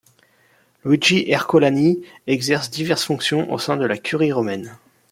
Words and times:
Luigi 0.83 1.29
Ercolani 1.31 2.01
exerce 2.25 2.71
diverses 2.71 3.03
fonctions 3.05 3.53
au 3.53 3.59
sein 3.59 3.77
de 3.77 3.85
la 3.85 3.99
Curie 3.99 4.31
romaine. 4.31 4.79